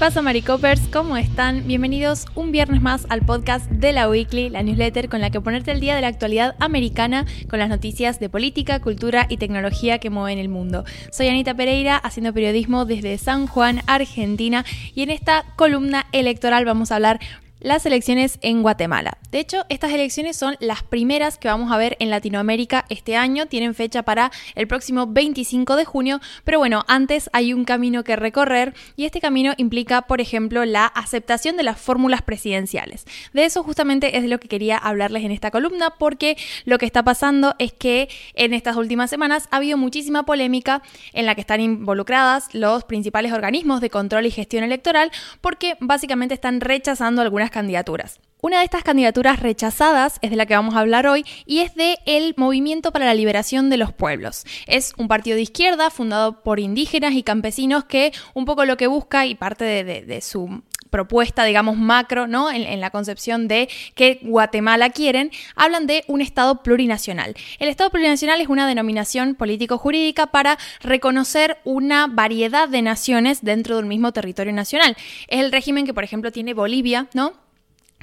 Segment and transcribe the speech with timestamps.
[0.00, 0.80] pasa, Maricopers?
[0.90, 1.66] ¿Cómo están?
[1.66, 5.72] Bienvenidos un viernes más al podcast de la Weekly, la newsletter con la que ponerte
[5.72, 10.08] el día de la actualidad americana con las noticias de política, cultura y tecnología que
[10.08, 10.84] mueven el mundo.
[11.12, 16.92] Soy Anita Pereira, haciendo periodismo desde San Juan, Argentina, y en esta columna electoral vamos
[16.92, 17.20] a hablar
[17.60, 19.18] las elecciones en Guatemala.
[19.30, 23.46] De hecho, estas elecciones son las primeras que vamos a ver en Latinoamérica este año.
[23.46, 28.16] Tienen fecha para el próximo 25 de junio, pero bueno, antes hay un camino que
[28.16, 33.04] recorrer y este camino implica, por ejemplo, la aceptación de las fórmulas presidenciales.
[33.32, 36.86] De eso justamente es de lo que quería hablarles en esta columna porque lo que
[36.86, 40.82] está pasando es que en estas últimas semanas ha habido muchísima polémica
[41.12, 46.34] en la que están involucradas los principales organismos de control y gestión electoral porque básicamente
[46.34, 48.20] están rechazando algunas candidaturas.
[48.42, 51.74] Una de estas candidaturas rechazadas es de la que vamos a hablar hoy y es
[51.74, 54.44] de el Movimiento para la Liberación de los Pueblos.
[54.66, 58.86] Es un partido de izquierda fundado por indígenas y campesinos que un poco lo que
[58.86, 62.50] busca y parte de, su propuesta, digamos, macro, ¿no?
[62.50, 67.34] En, la concepción de que Guatemala quieren, hablan de un Estado plurinacional.
[67.58, 73.86] El Estado plurinacional es una denominación político-jurídica para reconocer una variedad de naciones dentro del
[73.86, 74.96] mismo territorio nacional.
[75.28, 77.32] Es el régimen que, por ejemplo, tiene Bolivia, ¿no?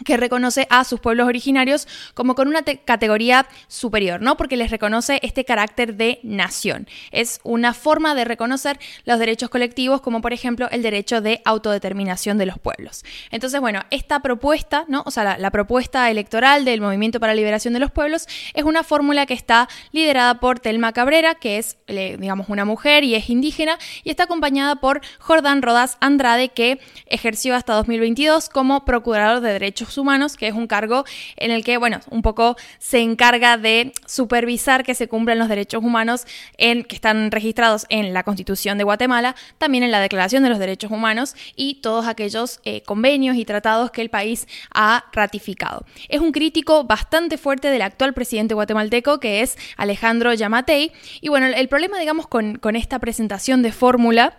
[0.06, 4.38] Que reconoce a sus pueblos originarios como con una categoría superior, ¿no?
[4.38, 6.88] Porque les reconoce este carácter de nación.
[7.12, 12.38] Es una forma de reconocer los derechos colectivos, como por ejemplo el derecho de autodeterminación
[12.38, 13.04] de los pueblos.
[13.32, 15.04] Entonces, bueno, esta propuesta, ¿no?
[15.06, 18.84] O sea, la, propuesta electoral del Movimiento para la Liberación de los Pueblos es una
[18.84, 23.80] fórmula que está liderada por Telma Cabrera, que es, digamos, una mujer y es indígena,
[24.04, 29.87] y está acompañada por Jordán Rodas Andrade, que ejerció hasta 2022 como procurador de derechos
[29.96, 34.84] Humanos, que es un cargo en el que, bueno, un poco se encarga de supervisar
[34.84, 36.26] que se cumplan los derechos humanos
[36.58, 40.58] en, que están registrados en la Constitución de Guatemala, también en la Declaración de los
[40.58, 45.86] Derechos Humanos y todos aquellos eh, convenios y tratados que el país ha ratificado.
[46.10, 50.92] Es un crítico bastante fuerte del actual presidente guatemalteco, que es Alejandro Yamatei.
[51.22, 54.38] Y bueno, el problema, digamos, con, con esta presentación de fórmula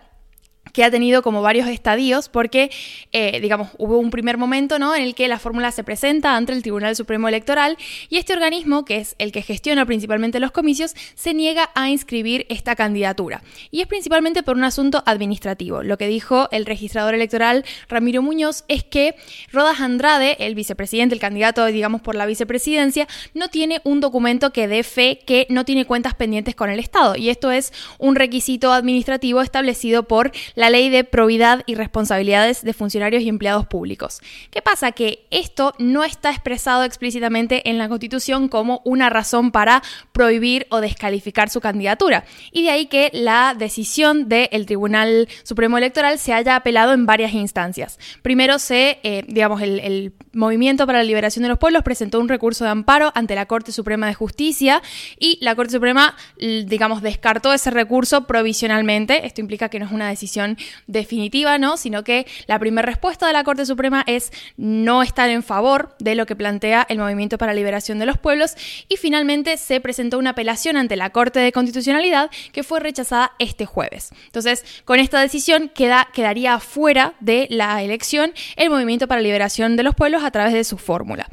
[0.73, 2.71] que ha tenido como varios estadios porque,
[3.11, 4.95] eh, digamos, hubo un primer momento ¿no?
[4.95, 7.77] en el que la fórmula se presenta ante el Tribunal Supremo Electoral
[8.09, 12.45] y este organismo, que es el que gestiona principalmente los comicios, se niega a inscribir
[12.49, 13.41] esta candidatura.
[13.71, 15.83] Y es principalmente por un asunto administrativo.
[15.83, 19.15] Lo que dijo el registrador electoral Ramiro Muñoz es que
[19.51, 24.67] Rodas Andrade, el vicepresidente, el candidato, digamos, por la vicepresidencia, no tiene un documento que
[24.67, 27.15] dé fe que no tiene cuentas pendientes con el Estado.
[27.15, 32.73] Y esto es un requisito administrativo establecido por la ley de probidad y responsabilidades de
[32.73, 34.21] funcionarios y empleados públicos.
[34.51, 34.91] ¿Qué pasa?
[34.91, 40.81] Que esto no está expresado explícitamente en la Constitución como una razón para prohibir o
[40.81, 42.25] descalificar su candidatura.
[42.51, 47.33] Y de ahí que la decisión del Tribunal Supremo Electoral se haya apelado en varias
[47.33, 47.99] instancias.
[48.21, 52.29] Primero se, eh, digamos, el, el Movimiento para la Liberación de los Pueblos presentó un
[52.29, 54.81] recurso de amparo ante la Corte Suprema de Justicia
[55.17, 59.25] y la Corte Suprema, digamos, descartó ese recurso provisionalmente.
[59.25, 60.38] Esto implica que no es una decisión
[60.87, 61.77] definitiva, ¿no?
[61.77, 66.15] Sino que la primera respuesta de la Corte Suprema es no estar en favor de
[66.15, 68.55] lo que plantea el Movimiento para la Liberación de los Pueblos
[68.87, 73.65] y finalmente se presentó una apelación ante la Corte de Constitucionalidad que fue rechazada este
[73.65, 74.09] jueves.
[74.25, 79.75] Entonces, con esta decisión queda, quedaría fuera de la elección el Movimiento para la Liberación
[79.75, 81.27] de los Pueblos a través de su fórmula.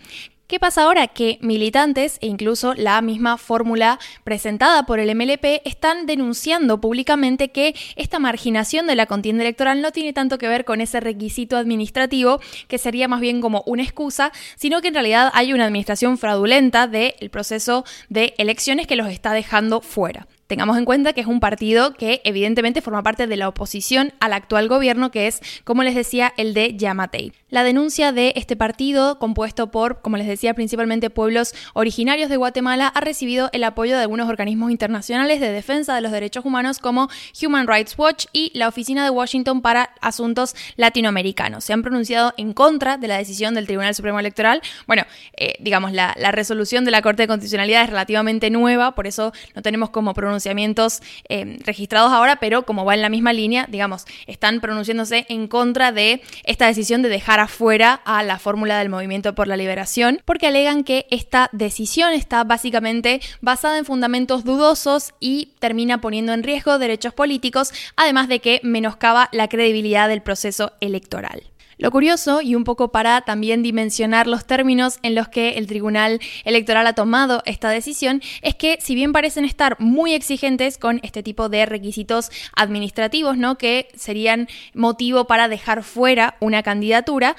[0.47, 1.09] ¿Qué pasa ahora?
[1.09, 7.75] Que militantes e incluso la misma fórmula presentada por el MLP están denunciando públicamente que
[7.97, 12.39] esta marginación de la contienda electoral no tiene tanto que ver con ese requisito administrativo,
[12.69, 16.87] que sería más bien como una excusa, sino que en realidad hay una administración fraudulenta
[16.87, 20.29] del proceso de elecciones que los está dejando fuera.
[20.47, 24.33] Tengamos en cuenta que es un partido que evidentemente forma parte de la oposición al
[24.33, 27.33] actual gobierno, que es, como les decía, el de Yamatei.
[27.49, 32.87] La denuncia de este partido, compuesto por, como les decía, principalmente pueblos originarios de Guatemala,
[32.87, 37.09] ha recibido el apoyo de algunos organismos internacionales de defensa de los derechos humanos como
[37.43, 41.65] Human Rights Watch y la Oficina de Washington para Asuntos Latinoamericanos.
[41.65, 44.61] Se han pronunciado en contra de la decisión del Tribunal Supremo Electoral.
[44.87, 45.05] Bueno,
[45.37, 49.33] eh, digamos, la, la resolución de la Corte de Constitucionalidad es relativamente nueva, por eso
[49.55, 51.01] no tenemos como pronunciar pronunciamientos
[51.31, 55.93] eh, registrados ahora, pero como va en la misma línea, digamos, están pronunciándose en contra
[55.93, 60.49] de esta decisión de dejar afuera a la fórmula del movimiento por la liberación, porque
[60.49, 66.79] alegan que esta decisión está básicamente basada en fundamentos dudosos y termina poniendo en riesgo
[66.79, 71.45] derechos políticos, además de que menoscaba la credibilidad del proceso electoral.
[71.79, 76.21] Lo curioso, y un poco para también dimensionar los términos en los que el Tribunal
[76.45, 81.23] Electoral ha tomado esta decisión, es que si bien parecen estar muy exigentes con este
[81.23, 83.59] tipo de requisitos administrativos, ¿no?
[83.59, 87.37] Que serían motivo para dejar fuera una candidatura,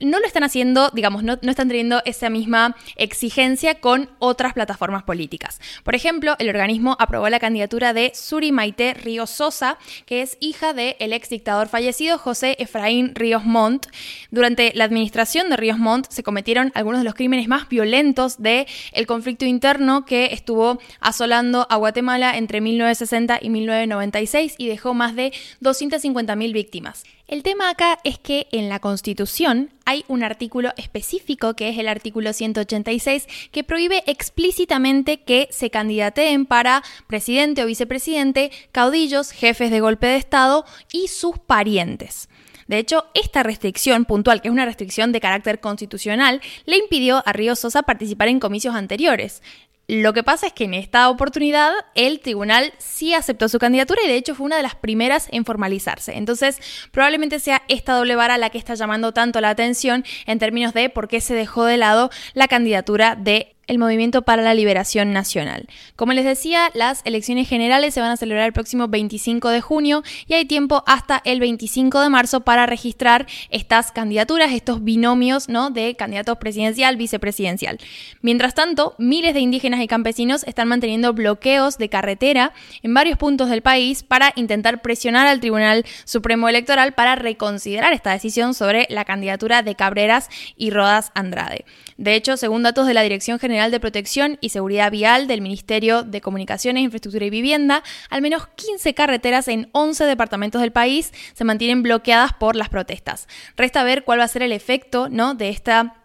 [0.00, 5.60] no lo están haciendo, digamos, no, están teniendo esa misma exigencia con otras plataformas políticas.
[5.84, 10.72] Por ejemplo, el organismo aprobó la candidatura de Suri Maite Ríos Sosa, que es hija
[10.72, 13.86] del ex dictador fallecido José Efraín Ríos Montt.
[14.30, 18.66] Durante la administración de Ríos Montt se cometieron algunos de los crímenes más violentos del
[18.92, 25.14] el conflicto interno que estuvo asolando a Guatemala entre 1960 y 1996 y dejó más
[25.14, 27.04] de 250.000 víctimas.
[27.28, 31.88] El tema acá es que en la Constitución hay un artículo específico, que es el
[31.88, 39.80] artículo 186, que prohíbe explícitamente que se candidateen para presidente o vicepresidente caudillos, jefes de
[39.80, 42.28] golpe de Estado y sus parientes.
[42.66, 47.32] De hecho, esta restricción puntual, que es una restricción de carácter constitucional, le impidió a
[47.32, 49.42] Río Sosa participar en comicios anteriores.
[49.88, 54.08] Lo que pasa es que en esta oportunidad el tribunal sí aceptó su candidatura y
[54.08, 56.16] de hecho fue una de las primeras en formalizarse.
[56.16, 56.60] Entonces,
[56.92, 60.88] probablemente sea esta doble vara la que está llamando tanto la atención en términos de
[60.88, 65.68] por qué se dejó de lado la candidatura de el Movimiento para la Liberación Nacional.
[65.94, 70.02] Como les decía, las elecciones generales se van a celebrar el próximo 25 de junio
[70.26, 75.70] y hay tiempo hasta el 25 de marzo para registrar estas candidaturas, estos binomios ¿no?
[75.70, 77.78] de candidatos presidencial, vicepresidencial.
[78.20, 83.48] Mientras tanto, miles de indígenas y campesinos están manteniendo bloqueos de carretera en varios puntos
[83.48, 89.04] del país para intentar presionar al Tribunal Supremo Electoral para reconsiderar esta decisión sobre la
[89.04, 91.64] candidatura de Cabreras y Rodas Andrade.
[91.96, 96.02] De hecho, según datos de la Dirección General de Protección y Seguridad Vial del Ministerio
[96.02, 101.44] de Comunicaciones, Infraestructura y Vivienda, al menos 15 carreteras en 11 departamentos del país se
[101.44, 103.28] mantienen bloqueadas por las protestas.
[103.56, 105.34] Resta ver cuál va a ser el efecto ¿no?
[105.34, 105.96] de esta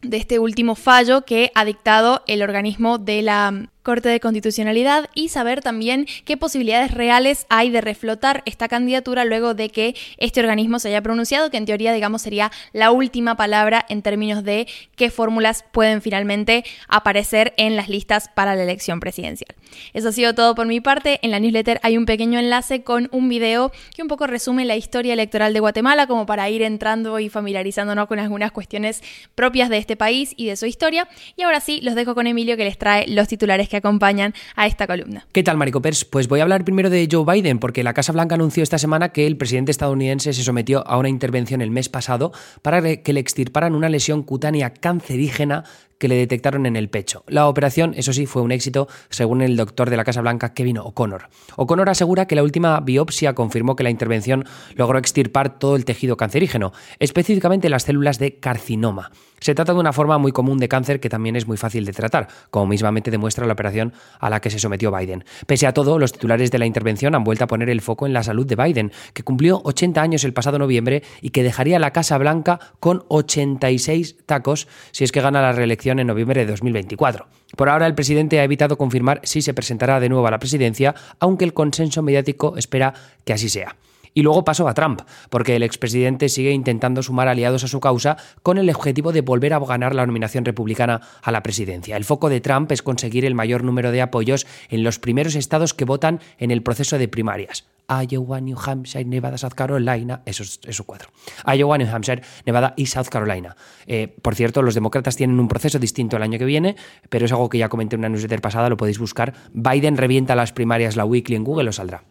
[0.00, 5.30] de este último fallo que ha dictado el organismo de la Corte de Constitucionalidad y
[5.30, 10.78] saber también qué posibilidades reales hay de reflotar esta candidatura luego de que este organismo
[10.78, 15.10] se haya pronunciado, que en teoría, digamos, sería la última palabra en términos de qué
[15.10, 19.54] fórmulas pueden finalmente aparecer en las listas para la elección presidencial.
[19.94, 21.18] Eso ha sido todo por mi parte.
[21.22, 24.76] En la newsletter hay un pequeño enlace con un video que un poco resume la
[24.76, 29.02] historia electoral de Guatemala, como para ir entrando y familiarizándonos con algunas cuestiones
[29.34, 31.08] propias de este país y de su historia.
[31.36, 34.66] Y ahora sí, los dejo con Emilio que les trae los titulares que acompañan a
[34.66, 35.26] esta columna.
[35.32, 36.04] ¿Qué tal, Maricopers?
[36.04, 39.10] Pues voy a hablar primero de Joe Biden, porque la Casa Blanca anunció esta semana
[39.10, 42.32] que el presidente estadounidense se sometió a una intervención el mes pasado
[42.62, 45.64] para que le extirparan una lesión cutánea cancerígena
[45.98, 47.24] que le detectaron en el pecho.
[47.26, 50.78] La operación, eso sí, fue un éxito, según el doctor de la Casa Blanca, Kevin
[50.78, 51.28] O'Connor.
[51.56, 56.16] O'Connor asegura que la última biopsia confirmó que la intervención logró extirpar todo el tejido
[56.16, 59.10] cancerígeno, específicamente las células de carcinoma.
[59.40, 61.92] Se trata de una forma muy común de cáncer que también es muy fácil de
[61.92, 65.24] tratar, como mismamente demuestra la operación a la que se sometió Biden.
[65.46, 68.12] Pese a todo, los titulares de la intervención han vuelto a poner el foco en
[68.12, 71.92] la salud de Biden, que cumplió 80 años el pasado noviembre y que dejaría la
[71.92, 77.26] Casa Blanca con 86 tacos si es que gana la reelección en noviembre de 2024.
[77.56, 80.94] Por ahora, el presidente ha evitado confirmar si se presentará de nuevo a la presidencia,
[81.20, 82.94] aunque el consenso mediático espera
[83.24, 83.76] que así sea.
[84.14, 88.16] Y luego pasó a Trump, porque el expresidente sigue intentando sumar aliados a su causa
[88.42, 91.96] con el objetivo de volver a ganar la nominación republicana a la presidencia.
[91.96, 95.74] El foco de Trump es conseguir el mayor número de apoyos en los primeros estados
[95.74, 97.64] que votan en el proceso de primarias.
[97.88, 101.08] Iowa, New Hampshire, Nevada, South Carolina, esos, esos cuatro.
[101.46, 103.56] Iowa, New Hampshire, Nevada y South Carolina.
[103.86, 106.76] Eh, por cierto, los demócratas tienen un proceso distinto el año que viene,
[107.08, 109.32] pero es algo que ya comenté en una newsletter pasada, lo podéis buscar.
[109.54, 112.02] Biden revienta las primarias, la weekly en Google, os saldrá.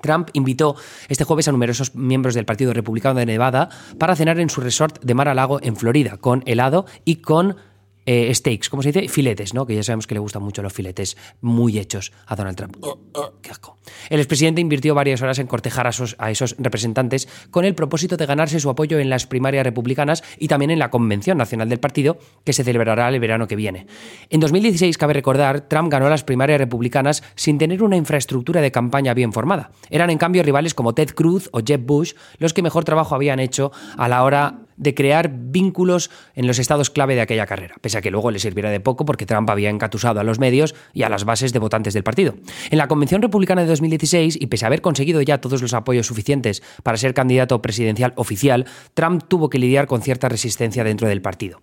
[0.00, 0.76] Trump invitó
[1.08, 5.02] este jueves a numerosos miembros del Partido Republicano de Nevada para cenar en su resort
[5.02, 7.56] de Mar a Lago en Florida, con helado y con
[8.06, 9.08] eh, steaks, ¿cómo se dice?
[9.08, 9.66] Filetes, ¿no?
[9.66, 12.76] Que ya sabemos que le gustan mucho los filetes muy hechos a Donald Trump.
[12.80, 13.78] Oh, oh, ¡Qué asco!
[14.08, 18.16] El expresidente invirtió varias horas en cortejar a esos, a esos representantes con el propósito
[18.16, 21.80] de ganarse su apoyo en las primarias republicanas y también en la Convención Nacional del
[21.80, 23.86] Partido, que se celebrará el verano que viene.
[24.30, 29.14] En 2016, cabe recordar, Trump ganó las primarias republicanas sin tener una infraestructura de campaña
[29.14, 29.72] bien formada.
[29.90, 33.40] Eran, en cambio, rivales como Ted Cruz o Jeb Bush los que mejor trabajo habían
[33.40, 37.98] hecho a la hora de crear vínculos en los estados clave de aquella carrera, pese
[37.98, 41.02] a que luego le sirviera de poco porque Trump había encatusado a los medios y
[41.02, 42.34] a las bases de votantes del partido.
[42.70, 46.06] En la Convención Republicana de 2016, y pese a haber conseguido ya todos los apoyos
[46.06, 51.22] suficientes para ser candidato presidencial oficial, Trump tuvo que lidiar con cierta resistencia dentro del
[51.22, 51.60] partido.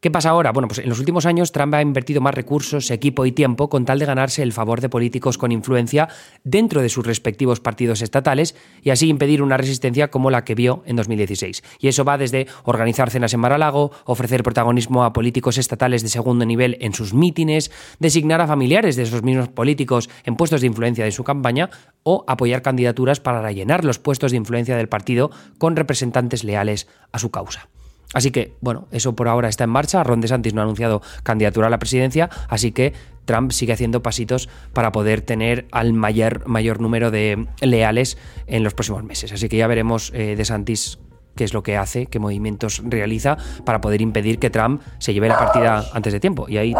[0.00, 0.52] ¿Qué pasa ahora?
[0.52, 3.86] Bueno, pues en los últimos años Trump ha invertido más recursos, equipo y tiempo con
[3.86, 6.08] tal de ganarse el favor de políticos con influencia
[6.44, 10.82] dentro de sus respectivos partidos estatales y así impedir una resistencia como la que vio
[10.84, 11.62] en 2016.
[11.80, 16.44] Y eso va desde organizar cenas en Mar-a-Lago, ofrecer protagonismo a políticos estatales de segundo
[16.44, 21.06] nivel en sus mítines, designar a familiares de esos mismos políticos en puestos de influencia
[21.06, 21.70] de su campaña
[22.02, 27.18] o apoyar candidaturas para rellenar los puestos de influencia del partido con representantes leales a
[27.18, 27.70] su causa.
[28.16, 30.02] Así que, bueno, eso por ahora está en marcha.
[30.02, 32.94] Ron DeSantis no ha anunciado candidatura a la presidencia, así que
[33.26, 38.72] Trump sigue haciendo pasitos para poder tener al mayor, mayor número de leales en los
[38.72, 39.32] próximos meses.
[39.32, 40.98] Así que ya veremos eh, DeSantis
[41.34, 45.28] qué es lo que hace, qué movimientos realiza para poder impedir que Trump se lleve
[45.28, 46.46] la partida antes de tiempo.
[46.48, 46.74] Y ahí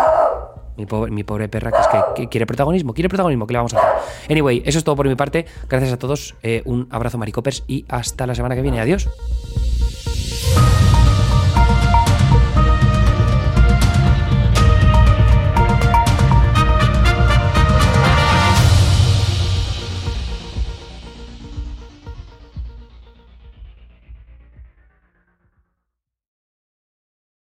[0.79, 0.87] mi
[1.23, 4.31] pobre, perra que es que, quiere protagonismo, quiere protagonismo, ¿qué le vamos a hacer?
[4.31, 5.45] Anyway, eso es todo por mi parte.
[5.69, 8.81] Gracias a todos, eh, un abrazo maricopers y hasta la semana que viene.
[8.81, 9.07] Adiós.